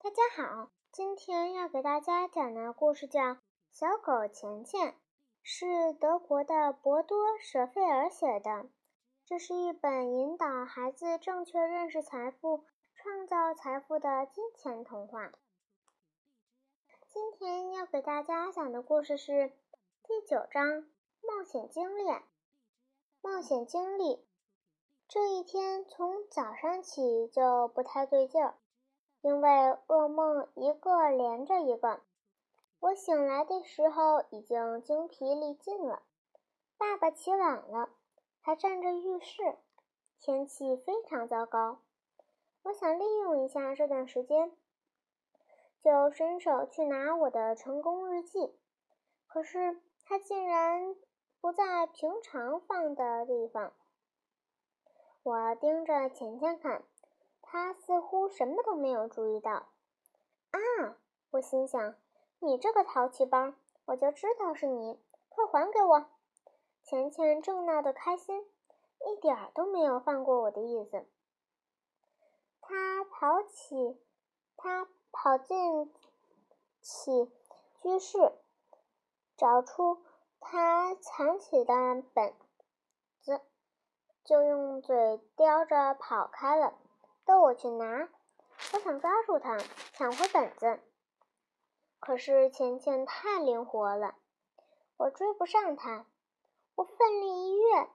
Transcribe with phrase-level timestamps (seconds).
[0.00, 3.20] 大家好，今天要给大家讲的故事叫
[3.72, 4.92] 《小狗钱钱》，
[5.42, 8.68] 是德国的博多·舍费尔写的。
[9.26, 12.64] 这是一本引导孩子正确认识财富、
[12.94, 15.32] 创造财富的金钱童话。
[17.08, 19.48] 今天要给大家讲的故事是
[20.04, 20.88] 第九章：
[21.22, 22.04] 冒险经历。
[23.20, 24.24] 冒险经历。
[25.08, 28.54] 这一天从早上起就不太对劲儿，
[29.28, 29.50] 因为
[29.88, 32.00] 噩梦一个连着一个。
[32.80, 36.00] 我醒来的时候已经精疲力尽了。
[36.78, 37.90] 爸爸起晚了，
[38.40, 39.58] 还占着浴室，
[40.18, 41.80] 天气非常糟糕。
[42.62, 44.50] 我想利用一下这段时间，
[45.82, 48.50] 就伸手去拿我的成功日记，
[49.26, 50.96] 可是它竟然
[51.42, 53.74] 不在平常放的地方。
[55.22, 56.82] 我盯着钱钱看，
[57.50, 59.52] 他似乎什么都没有注意到。
[60.50, 60.60] 啊！
[61.30, 61.94] 我心想，
[62.40, 63.54] 你这个淘气包，
[63.86, 66.06] 我就知道是你，快还给我！
[66.84, 68.46] 钱钱正闹得开心，
[69.06, 71.06] 一点儿都没有放过我的意思。
[72.60, 73.98] 他跑起，
[74.58, 75.94] 他跑进
[76.82, 77.32] 起
[77.80, 78.18] 居室，
[79.38, 80.02] 找出
[80.38, 81.74] 他藏起的
[82.12, 82.34] 本
[83.22, 83.40] 子。
[84.24, 86.74] 就用嘴叼着跑开了，
[87.28, 88.08] 逗我去拿。
[88.72, 89.58] 我想抓住他，
[89.92, 90.80] 抢回本子，
[92.00, 94.14] 可是钱钱太灵活了，
[94.96, 96.06] 我追不上他。
[96.74, 97.90] 我奋力一跃，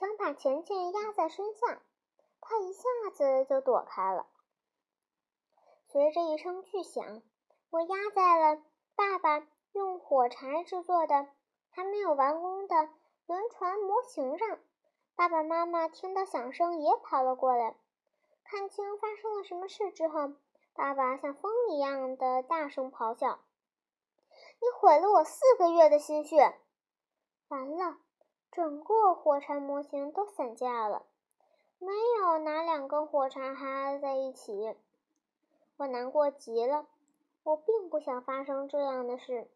[0.00, 1.80] 想把钱钱压在身下，
[2.40, 2.82] 他一下
[3.14, 4.26] 子就躲开了。
[5.86, 7.22] 随着一声巨响，
[7.70, 8.60] 我压在了
[8.96, 11.28] 爸爸用火柴制作的
[11.70, 12.74] 还没有完工的
[13.26, 14.58] 轮船模型上。
[15.14, 17.76] 爸爸妈妈听到响声也跑了过来，
[18.48, 20.32] 看清发生了什么事之后，
[20.72, 23.40] 爸爸像疯一样的大声咆哮
[24.60, 26.56] ：“你毁了我四个月的心血！”
[27.48, 27.98] 完了，
[28.52, 31.06] 整个火柴模型都散架了，
[31.78, 34.76] 没有哪两根火柴还挨在一起。
[35.76, 36.86] 我难过极了，
[37.42, 39.50] 我并不想发生这样的事。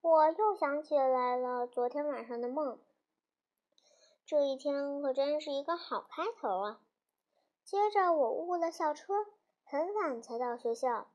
[0.00, 2.78] 我又想起来了昨天晚上的梦。
[4.26, 6.80] 这一天可真是一个好开头啊！
[7.64, 9.14] 接着我误了校车，
[9.64, 11.08] 很晚才到学校。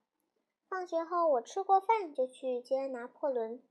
[0.67, 3.63] 放学后，我吃过饭就去接拿破仑。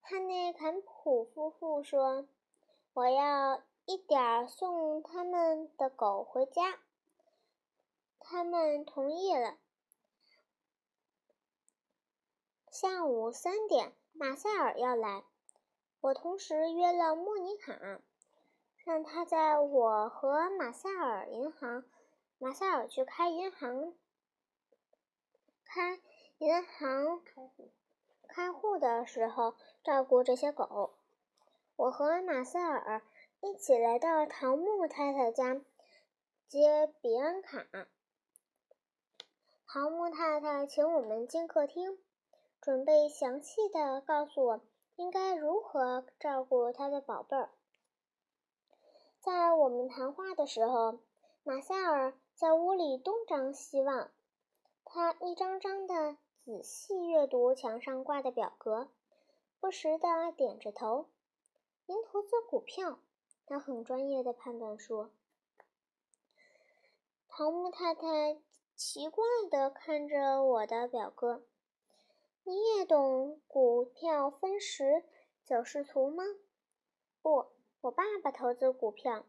[0.00, 2.26] 汉内坎普夫妇说
[2.94, 6.80] ：“我要一点儿送他们的狗回家。”
[8.18, 9.56] 他们同意了。
[12.70, 15.24] 下午三点，马塞尔要来，
[16.00, 18.00] 我同时约了莫妮卡。
[18.84, 21.84] 让他在我和马塞尔银行，
[22.42, 23.92] 马塞尔去开银行，
[25.62, 26.00] 开
[26.38, 27.22] 银行
[28.26, 30.94] 开户的时候照顾这些狗。
[31.76, 33.02] 我和马塞尔
[33.42, 35.60] 一起来到桃木太太家
[36.48, 37.66] 接比安卡。
[39.66, 41.98] 桃木太太请我们进客厅，
[42.58, 44.60] 准备详细的告诉我
[44.96, 47.50] 应该如何照顾她的宝贝儿。
[49.20, 51.00] 在我们谈话的时候，
[51.44, 54.10] 马塞尔在屋里东张西望，
[54.86, 58.88] 他一张张的仔细阅读墙上挂的表格，
[59.60, 61.10] 不时的点着头。
[61.84, 62.98] 您投资股票，
[63.44, 65.10] 他很专业的判断说。
[67.28, 68.40] 桃木太太
[68.74, 71.42] 奇怪的看着我的表格，
[72.44, 75.04] 你也懂股票分时
[75.44, 76.24] 走势图吗？
[77.20, 77.48] 不。
[77.82, 79.26] 我爸爸投资股票，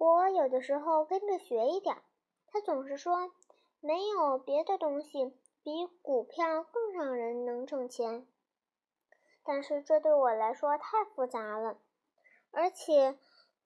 [0.00, 1.94] 我有的时候跟着学一点。
[2.46, 3.30] 他总是说，
[3.80, 5.26] 没有别的东西
[5.62, 8.26] 比股票更让人能挣钱。
[9.44, 11.76] 但是这对我来说太复杂了，
[12.50, 13.18] 而且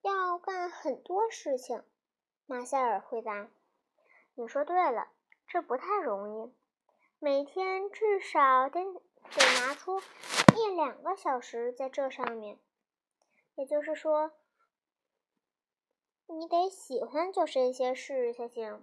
[0.02, 1.84] 要干很多事情。
[2.46, 3.48] 马塞尔回答
[4.34, 5.06] ：“你说对了，
[5.46, 6.52] 这不太容易。
[7.20, 10.00] 每天至少得得拿出
[10.56, 12.58] 一两个小时在这上面。”
[13.54, 14.32] 也就是说，
[16.26, 18.82] 你得喜欢做这些事才行。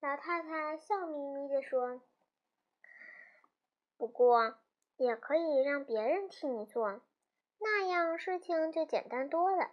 [0.00, 2.00] 老太太笑眯眯地说
[3.98, 4.54] ：“不过，
[4.96, 7.00] 也可以让别人替你做，
[7.58, 9.72] 那样事情就简单多了，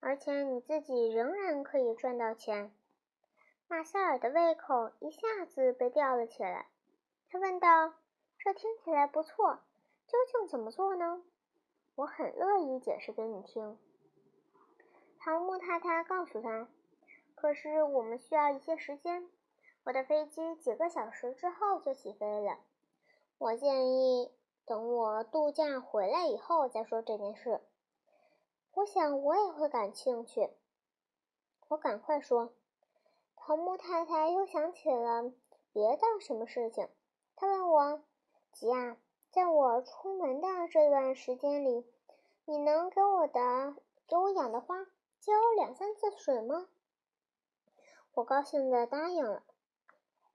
[0.00, 2.74] 而且你自己仍然可以赚到钱。”
[3.68, 6.66] 马塞尔的胃口一下子被吊了起来，
[7.30, 7.94] 他问道
[8.38, 9.60] ：“这听起来不错，
[10.06, 11.22] 究竟怎么做呢？”
[11.94, 13.78] 我很乐意解释给你听，
[15.20, 16.68] 桃木太太告诉他。
[17.34, 19.28] 可是我们需要一些时间，
[19.84, 22.58] 我的飞机几个小时之后就起飞了。
[23.38, 24.30] 我建议
[24.64, 27.60] 等我度假回来以后再说这件事。
[28.74, 30.50] 我想我也会感兴趣。
[31.68, 32.52] 我赶快说。
[33.36, 35.32] 桃木太太又想起了
[35.72, 36.86] 别的什么事情，
[37.34, 38.02] 她问我
[38.52, 38.96] ：“吉亚，
[39.30, 41.86] 在我出门的这段时间里，
[42.44, 43.74] 你能给我的
[44.06, 44.86] 给我养的花
[45.28, 46.66] 浇两三次水吗？”
[48.14, 49.44] 我高兴地答应了。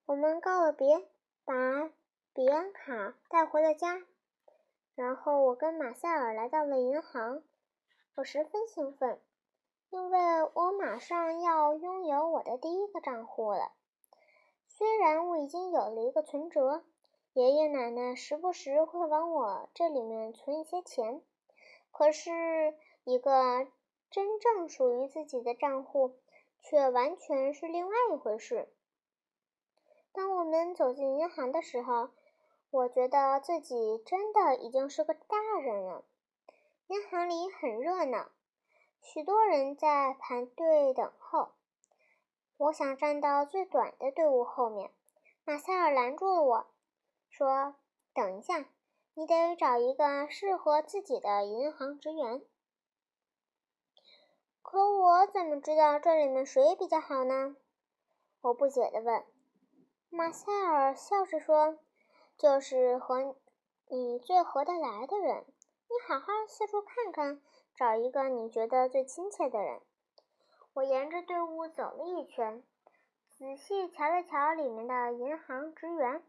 [0.06, 1.06] 我们告了别，
[1.44, 1.92] 把。
[2.36, 4.02] 比安卡带回了家，
[4.96, 7.44] 然后我跟马塞尔来到了银行。
[8.16, 9.22] 我十分兴奋，
[9.92, 10.20] 因为
[10.56, 13.72] 我马上要拥有我的第一个账户了。
[14.68, 16.84] 虽然我已经有了一个存折，
[17.34, 21.22] 爷爷奶奶时不时会往我这里面存一些钱，
[21.92, 23.68] 可是一个
[24.14, 26.20] 真正属于自己的账户
[26.62, 28.72] 却完全是另外一回事。
[30.12, 32.12] 当我们走进银行的时候，
[32.70, 36.06] 我觉得自己真的已经是个大人了。
[36.90, 38.30] 银行里很热闹，
[39.02, 41.50] 许多人在排队等候。
[42.58, 44.92] 我想站到最短的队伍后面。
[45.44, 46.68] 马塞尔拦住了我，
[47.32, 47.76] 说
[48.14, 48.70] ：“等一下，
[49.16, 52.44] 你得找一个适合自己的银行职员。”
[54.74, 57.56] 可我怎么知道这里面谁比较好呢？
[58.42, 59.24] 我不解地问。
[60.10, 61.78] 马塞尔笑着说。
[62.40, 63.36] 就是和
[63.88, 67.40] 你最合得来的人，你好好四处看看，
[67.76, 69.80] 找一个你觉得最亲切的人。
[70.74, 72.64] 我沿着队伍走了一圈，
[73.30, 76.24] 仔细瞧了瞧里面的银行职员，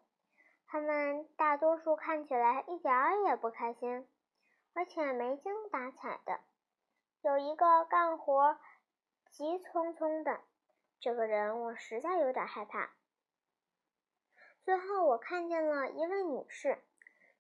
[0.67, 4.07] 他们大多数看起来一点儿也不开心，
[4.75, 6.41] 而且没精打采的。
[7.25, 8.59] 有一个干活
[9.31, 10.41] 急匆匆的，
[11.01, 12.91] 这个人我实在有点害怕。
[14.63, 16.77] 最后，我看见了一位女士，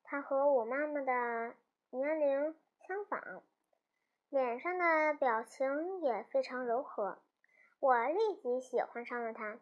[0.02, 1.54] 她和我妈妈的
[1.90, 2.56] 年龄
[2.88, 3.42] 相仿，
[4.30, 7.18] 脸上的表情也非常柔和，
[7.78, 9.58] 我立即喜欢上了她。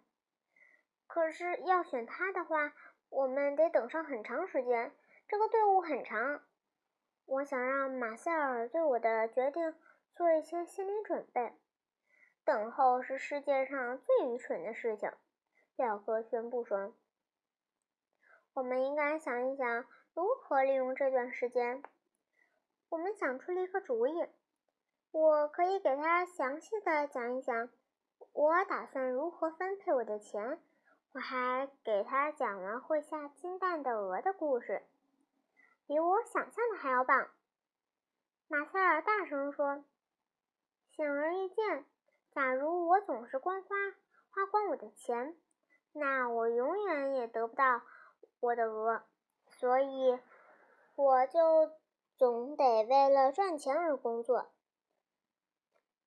[1.09, 2.73] 可是要选她的话，
[3.09, 4.95] 我们得等上很长时间，
[5.27, 6.43] 这个队伍很长。
[7.27, 9.75] 我想让马塞尔对我的决定
[10.15, 11.53] 做一些心理准备。
[12.45, 15.13] 等候是世界上最愚蠢的事情，
[15.77, 16.95] 表哥宣布说。
[18.55, 21.83] 我们应该想一想如何利用这段时间。
[22.91, 24.27] 我们想出了一个主意，
[25.11, 27.71] 我可以给他详细的讲一讲
[28.33, 30.61] 我打算如何分配我的钱。
[31.13, 34.83] 我还给他讲了会下金蛋的鹅的故事，
[35.87, 37.29] 比我想象的还要棒。
[38.49, 39.85] 马塞尔大声说
[40.97, 41.85] ：“显而易见，
[42.31, 43.69] 假如我总是光花
[44.31, 45.37] 花光我的钱，
[45.93, 47.83] 那我永远也得不到。”
[48.41, 49.05] 我的鹅，
[49.47, 50.19] 所以
[50.97, 51.71] 我就
[52.17, 54.51] 总得为了赚钱而工作。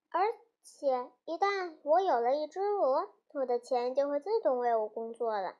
[0.09, 0.21] 而
[0.61, 5.55] 且一旦我有了一只鹅，我的钱就会自动为我工作了。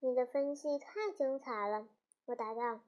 [0.00, 1.86] 你的分析太精彩了，
[2.26, 2.80] 我答道。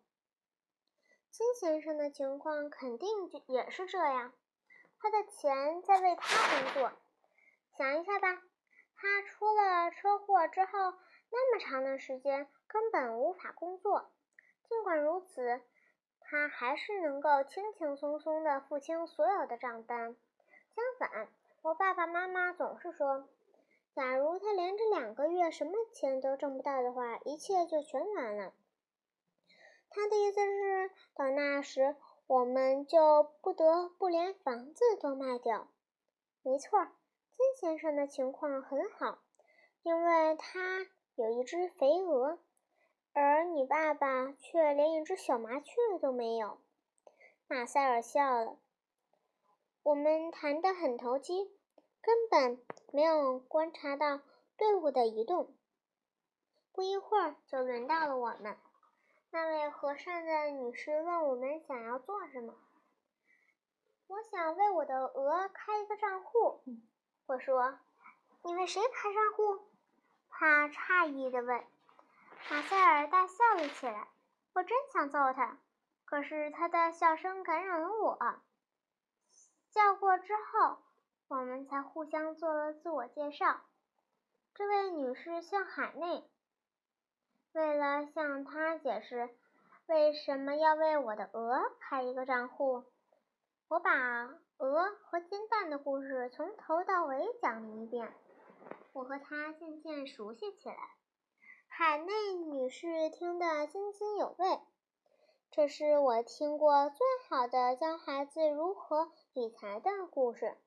[1.30, 3.08] 金先生的情况肯定
[3.46, 4.32] 也是这样，
[5.00, 6.92] 他的钱在为他工作。
[7.76, 8.42] 想一下吧，
[8.96, 10.94] 他出了车祸之后。
[11.28, 14.12] 那么长的时间根本无法工作，
[14.68, 15.60] 尽管如此，
[16.20, 20.16] 他还是能够轻轻松松地付清所有的账单。
[20.72, 21.28] 相反，
[21.62, 23.28] 我爸爸妈妈总是说，
[23.92, 28.52] 假如他连着两个月什么钱都挣不到的话，一切就全完了。
[29.90, 31.96] 他的意思是，到那时
[32.26, 35.68] 我们就不得不连房子都卖掉。
[36.42, 36.86] 没错，
[37.36, 39.18] 金先生的情况很好，
[39.82, 40.86] 因为他。
[41.18, 42.38] 有一只肥鹅，
[43.14, 46.58] 而你爸爸却连一只小麻雀都没有。
[47.48, 48.58] 马塞尔笑了。
[49.82, 51.50] 我们谈得很投机，
[52.02, 52.60] 根本
[52.92, 54.20] 没有观察到
[54.58, 55.54] 队伍的移动。
[56.74, 58.58] 不一会儿，就轮到了我们。
[59.30, 62.54] 那位和善的女士问我们想要做什么。
[64.06, 66.62] 我想为我的鹅开一个账户。
[67.26, 67.78] 我说
[68.42, 69.66] ：“你为谁开账户？”
[70.30, 71.64] 他诧异地问
[72.50, 74.08] ：“马塞尔大笑了起来。
[74.54, 75.58] 我真想揍他，
[76.04, 78.18] 可是他的笑声感染了我。
[79.72, 80.78] 笑过之后，
[81.28, 83.60] 我们才互相做了自我介绍。
[84.54, 86.24] 这位女士姓海内。
[87.56, 89.30] 为了向她解释
[89.86, 92.84] 为什么要为我的鹅开一个账户，
[93.68, 98.12] 我把鹅和金蛋的故事从头到尾讲了一遍。”
[98.92, 100.76] 我和她渐渐熟悉起来。
[101.66, 104.60] 海内女士听得津津有味，
[105.50, 110.58] 这是我听过最好的教孩子如何理财的故事。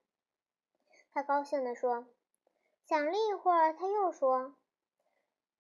[1.14, 2.08] 她高兴地说。
[2.82, 4.56] 想了一会儿，她又说：“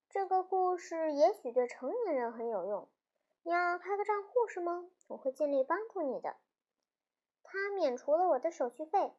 [0.09, 2.89] 这个故事也许对成年人很有用。
[3.43, 4.89] 你要开个账户是吗？
[5.07, 6.35] 我会尽力帮助你的。”
[7.43, 9.13] 他免除了我的手续费，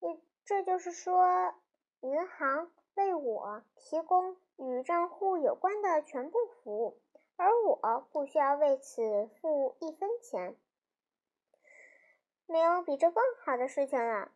[0.00, 1.54] 也这就是说，
[2.00, 7.00] 银行为我提供与账户有关的全部服务，
[7.36, 10.56] 而我不需要为此付一分钱。
[12.46, 14.30] 没有比这更好的事情了。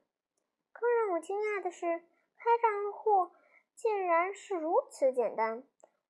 [0.73, 1.99] 更让我惊讶的是，
[2.37, 3.31] 开账户
[3.83, 5.63] 竟然是如此简单。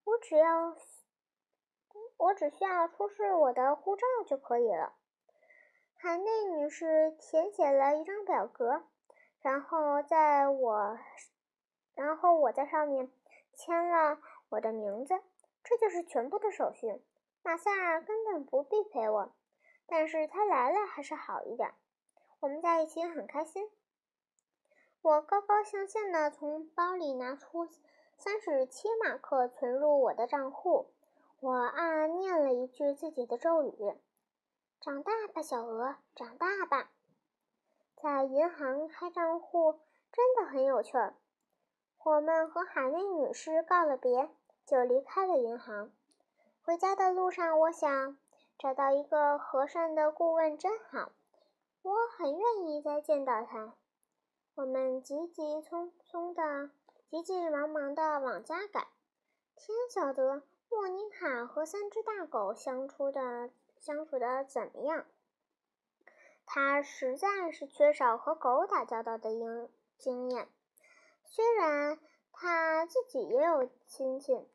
[0.03, 0.77] 我只要，
[2.17, 4.95] 我只需要出示我的护照就可以了。
[5.95, 8.89] 海内女士填写了一张表格，
[9.41, 10.99] 然后在我，
[11.95, 13.13] 然后我在上面
[13.55, 15.15] 签了我的名字。
[15.63, 17.01] 这就是全部的手续。
[17.45, 19.33] 马塞尔根本不必陪我，
[19.87, 21.73] 但是他来了还是好一点。
[22.41, 23.71] 我们在一起很开心。
[25.03, 27.67] 我高高兴兴地从包里拿出
[28.19, 30.91] 三十七马克存入我的账户。
[31.41, 33.95] 我暗暗念了一句自己的咒语。
[34.79, 36.91] 长大吧，小鹅，长大吧！
[37.97, 39.81] 在银行开账户
[40.13, 41.15] 真的很有趣儿。
[42.05, 44.29] 我们和海内女士告了别，
[44.67, 45.91] 就离开了银行。
[46.63, 48.19] 回家的路上，我想
[48.59, 51.11] 找到一个和善的顾问真好，
[51.83, 53.75] 我很愿意再见到他。
[54.55, 56.71] 我们急急匆匆的、
[57.09, 58.87] 急急忙忙的往家赶。
[59.57, 63.51] 天晓得莫妮卡和三只大狗相处的。
[63.79, 65.07] 相处的怎么样？
[66.45, 70.49] 他实在是缺少和狗打交道的经经验。
[71.25, 71.99] 虽然
[72.31, 74.47] 他自己也有亲戚，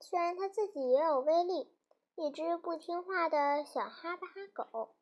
[0.00, 1.70] 虽然他自己也有威力，
[2.14, 4.94] 一只不听话的小哈巴狗，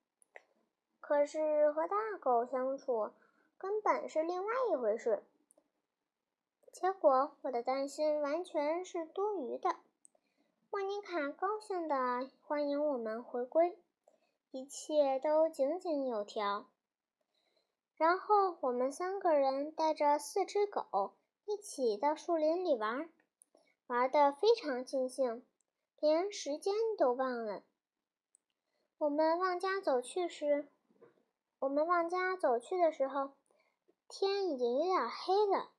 [1.02, 3.10] 可是和大狗相处
[3.58, 5.22] 根本是另外一回事。
[6.70, 9.76] 结果，我的担心完全是多余的。
[10.70, 13.76] 莫妮卡高兴地欢迎我们回归，
[14.52, 16.66] 一切都井井有条。
[17.98, 21.12] 然后我们三个人带着四只狗
[21.44, 23.10] 一起到树林里玩，
[23.88, 25.44] 玩得非常尽兴，
[26.00, 27.62] 连时间都忘了。
[28.98, 30.68] 我们往家走去时，
[31.62, 33.34] 我们往家走去的时候，
[34.08, 35.70] 天已经有点黑了。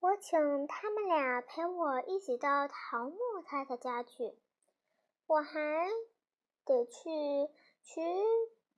[0.00, 4.34] 我请他们俩陪我一起到桃木太太家去，
[5.26, 5.90] 我还
[6.64, 7.50] 得去
[7.82, 8.00] 取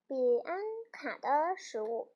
[0.08, 0.58] 比安
[0.90, 2.08] 卡的食物。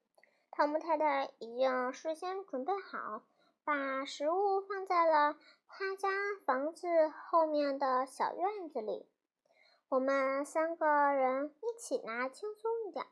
[0.50, 3.22] 桃木太太已经事先准备好，
[3.62, 6.08] 把食物放在了他家
[6.44, 6.88] 房子
[7.30, 9.06] 后面的小院子里。
[9.94, 13.06] 我们三个人一起拿，轻松一点。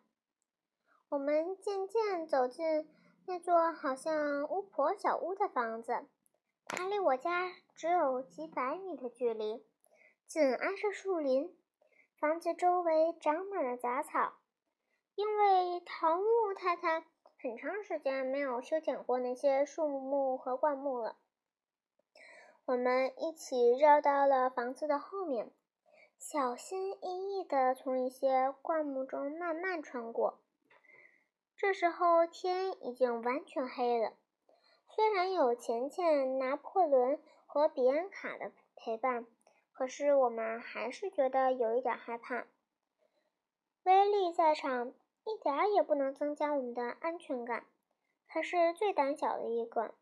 [1.11, 2.91] 我们渐渐走进。
[3.25, 6.05] 那座好像巫婆小屋的房子，
[6.67, 9.65] 它离我家只有几百米的距离，
[10.27, 11.57] 紧挨着树林。
[12.19, 14.33] 房子周围长满了杂草，
[15.15, 17.07] 因为桃木太太
[17.41, 21.17] 很长时间没有修剪过那些树木和灌木了。
[22.65, 25.53] 我们一起绕到了房子的后面，
[26.25, 30.39] 小心翼翼地从一些灌木中慢慢穿过。
[31.57, 34.13] 这时候天已经完全黑了。
[34.87, 39.27] 虽然有钱钱、拿破仑和比安卡的陪伴，
[39.73, 42.47] 可是我们还是觉得有一点害怕。
[43.83, 47.67] 威利在场一点也不能增加我们的安全感。
[48.29, 49.93] 他是最胆小的一个，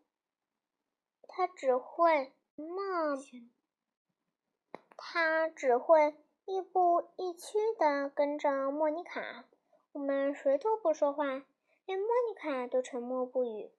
[1.26, 3.16] 他只会么，
[5.02, 6.14] 他只会
[6.44, 9.46] 亦步亦趋地跟着莫妮卡。
[9.92, 11.42] 我们谁都不说话。
[11.86, 13.72] 连莫妮卡都沉默不语。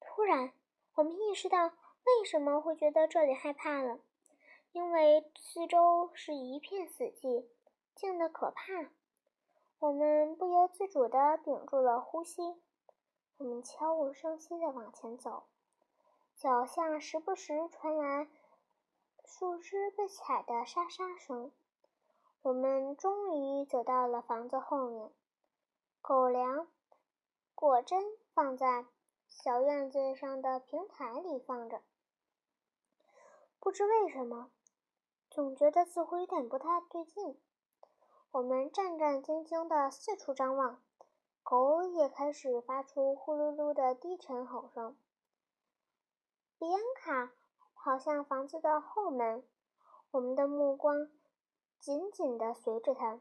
[0.00, 0.52] 突然，
[0.94, 4.00] 我们意识到为什么会觉得这里害怕了，
[4.72, 7.44] 因为四周是一片死寂，
[7.94, 8.90] 静得可怕。
[9.78, 12.42] 我们不由自主地屏住了呼吸。
[13.36, 15.44] 我们悄无声息地往前走，
[16.34, 18.26] 脚下时不时传来
[19.26, 21.52] 树枝被踩的沙沙声。
[22.42, 25.10] 我们终于走到了房子后面，
[26.00, 26.68] 狗粮。
[27.54, 28.04] 果真
[28.34, 28.86] 放在
[29.26, 31.82] 小院子上的平台里放着，
[33.58, 34.50] 不知为什么，
[35.30, 37.40] 总觉得似乎有点不太对劲。
[38.30, 40.82] 我们战战兢兢地四处张望，
[41.42, 44.96] 狗也开始发出呼噜噜的低沉吼声。
[46.58, 47.32] 比安卡
[47.86, 49.44] 跑向房子的后门，
[50.10, 51.08] 我们的目光
[51.78, 53.20] 紧紧地随着他，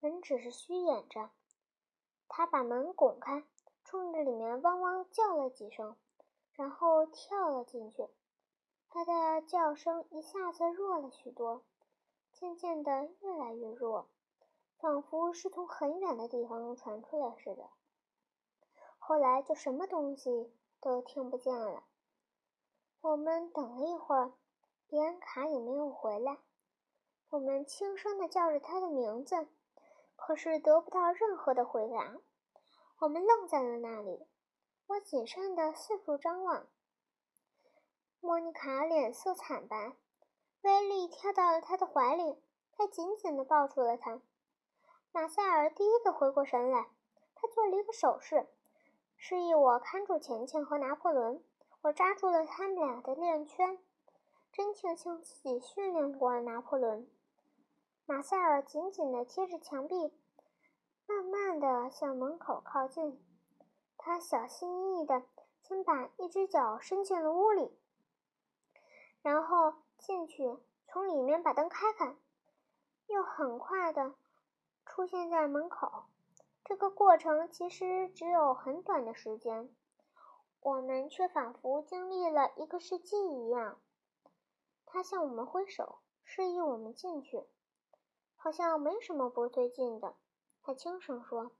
[0.00, 1.30] 门只是虚掩着。
[2.28, 3.42] 他把门拱开，
[3.86, 5.96] 冲着里面汪汪叫了几声，
[6.52, 8.06] 然后跳了进去。
[8.90, 11.62] 他的叫声一下子弱了许多，
[12.32, 14.10] 渐渐的越来越弱，
[14.76, 17.70] 仿佛是从很远的地方传出来似的。
[18.98, 20.52] 后来就什么东西
[20.82, 21.84] 都听不见了。
[23.02, 24.32] 我们等了一会儿，
[24.86, 26.38] 比安卡也没有回来。
[27.30, 29.48] 我们轻声地叫着他的名字，
[30.14, 32.14] 可是得不到任何的回答。
[33.00, 34.24] 我们愣在了那里。
[34.86, 36.68] 我谨慎地四处张望。
[38.20, 39.96] 莫妮卡脸色惨白，
[40.60, 42.40] 威利跳到了她的怀里，
[42.70, 44.22] 他紧紧地抱住了她。
[45.10, 46.90] 马塞尔第一个回过神来，
[47.34, 48.46] 他做了一个手势，
[49.16, 51.42] 示意我看住钱钱和拿破仑。
[51.82, 53.76] 我抓住了他们俩的链圈，
[54.52, 57.10] 真庆幸自己训练过拿破仑。
[58.06, 60.12] 马塞尔紧紧地贴着墙壁，
[61.06, 63.20] 慢慢地向门口靠近。
[63.98, 65.24] 他小心翼翼地
[65.60, 67.76] 先把一只脚伸进了屋里。
[69.20, 72.14] 然后进去，从里面把灯开开，
[73.08, 74.14] 又很快的
[74.86, 76.04] 出现在门口。
[76.64, 79.74] 这个过程其实只有很短的时间，
[80.62, 83.80] 我们却仿佛经历了一个世纪一样。
[84.86, 87.44] 他向我们挥手，示意我们进去，
[88.36, 90.14] 好像没什么不对劲的。
[90.62, 91.50] 他轻声说：“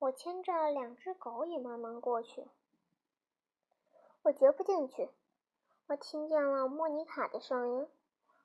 [0.00, 2.48] 我牵着两只狗也慢慢过去。”
[4.24, 5.08] 我绝不进去。
[5.86, 7.88] 我听见了莫妮卡的声音。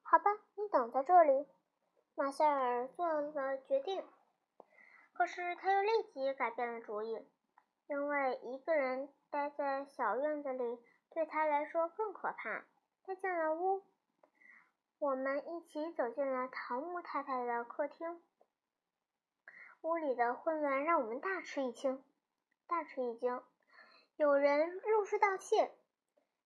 [0.04, 0.25] 好吧，
[0.56, 1.48] 你等在这里。
[2.13, 4.04] 马塞尔做了决定，
[5.13, 7.25] 可是他又立即改变了主意，
[7.88, 10.80] 因为一个人待在小院子里
[11.10, 12.66] 对他来说更可怕。
[13.04, 13.84] 他进了屋，
[15.00, 18.22] 我们一起走进了桃木太太的客厅。
[19.82, 22.04] 屋里的混乱让我们大吃一惊，
[22.66, 23.42] 大吃一惊。
[24.16, 25.72] 有人入室盗窃。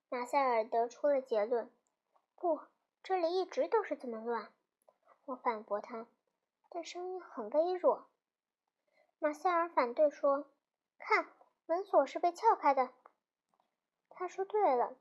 [0.10, 1.72] 马塞尔得出了结论
[2.36, 2.60] ：“不，
[3.02, 4.52] 这里一直都是这么乱。”
[5.24, 6.06] 我反驳他，
[6.70, 8.10] 但声音很微弱。
[9.20, 10.46] 马塞尔反对说
[11.00, 11.28] ：“看，
[11.66, 12.90] 门锁是被撬开的。”
[14.10, 14.94] 他说对了，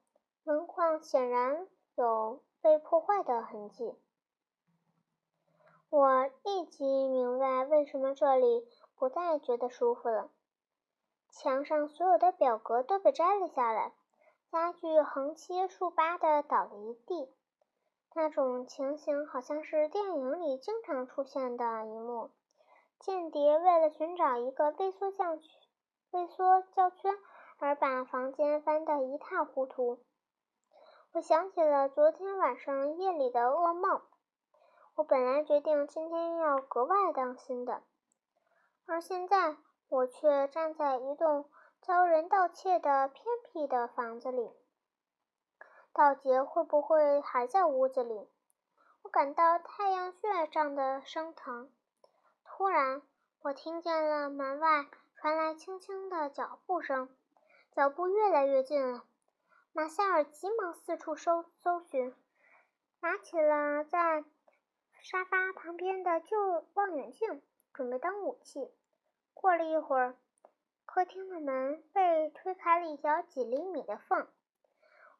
[0.44, 3.94] 门框显然有被破坏的痕迹。
[5.90, 10.30] 我立即明白为什么这里不再觉得舒服了。
[11.30, 13.92] 墙上所有的表格都被摘了下来。
[14.50, 17.32] 家具横七竖八地倒了一地，
[18.16, 22.30] 那种情形好像是电影里经常出现的一幕：
[22.98, 25.38] 间谍为了寻找一个微缩像
[26.12, 27.16] 畏，缩胶圈
[27.58, 29.98] 而把房间翻得一塌糊涂。
[31.12, 34.02] 我想起了昨天晚上夜里的噩梦。
[34.94, 37.82] 我本来决定今天要格外当心的，
[38.86, 39.56] 而现在
[39.88, 41.50] 我却站在一栋。
[41.82, 44.50] 遭人盗窃的偏僻的房子里，
[45.94, 48.28] 盗贼会不会还在屋子里？
[49.00, 51.72] 我感到太阳穴胀得生疼。
[52.44, 53.00] 突然，
[53.40, 57.14] 我听见了门外传来轻轻的脚步声，
[57.72, 59.04] 脚步越来越近了。
[59.74, 62.14] 马塞尔急忙四处搜搜寻，
[63.00, 64.24] 拿起了在
[65.02, 67.42] 沙发旁边的旧望远镜，
[67.74, 68.70] 准备当武器。
[69.34, 70.16] 过了一会儿。
[70.86, 74.26] 客厅的门被推开了一条几厘米的缝，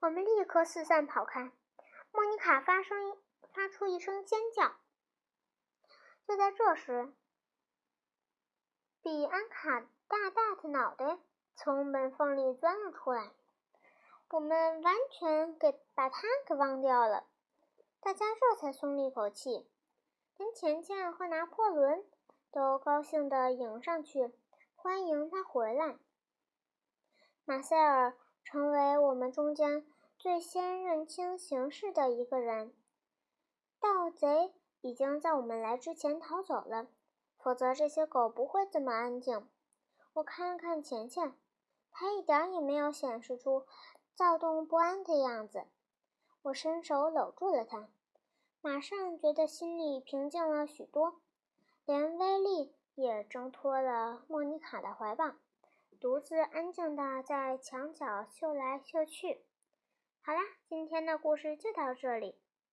[0.00, 1.52] 我们立刻四散跑开。
[2.10, 3.18] 莫妮卡发声
[3.52, 4.72] 发出一声尖叫。
[6.26, 7.12] 就在这时，
[9.02, 11.18] 比安卡大大的脑袋
[11.56, 13.32] 从门缝里钻了出来，
[14.28, 17.24] 我们完全给把他给忘掉了。
[18.00, 19.66] 大家这才松了一口气，
[20.36, 22.04] 连钱钱和拿破仑
[22.50, 24.32] 都高兴地迎上去。
[24.76, 25.96] 欢迎他回来。
[27.44, 29.86] 马塞尔成为我们中间
[30.18, 32.74] 最先认清形势的一个人。
[33.78, 36.86] 盗贼已经在我们来之前逃走了，
[37.42, 39.48] 否则这些狗不会这么安静。
[40.14, 41.35] 我看了看钱钱，
[41.90, 43.66] 他一点也没有显示出
[44.14, 45.64] 躁动不安的样子。
[46.42, 47.88] 我伸手搂住了他，
[48.61, 51.20] 马上觉得心里平静了许多，
[51.85, 52.74] 连威力。
[52.96, 55.31] 也挣脱了莫妮卡的怀抱，
[56.00, 59.42] 独自安静地在墙角嗅来嗅去。
[60.20, 62.37] 好啦，今天的故事就到这里。